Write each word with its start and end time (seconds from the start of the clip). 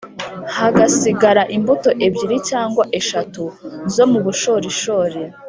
hagasigara 0.57 1.43
imbuto 1.55 1.89
ebyiri 2.05 2.37
cyangwa 2.49 2.83
eshatu 2.99 3.43
zo 3.95 4.03
mu 4.11 4.19
bushorishori, 4.25 5.21